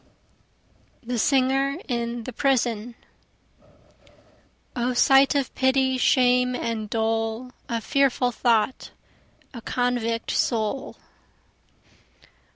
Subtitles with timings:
[1.03, 2.95] The Singer in the Prison
[4.75, 7.51] O sight of pity, shame and dole!
[7.69, 8.89] O fearful thought
[9.53, 10.95] a convict soul.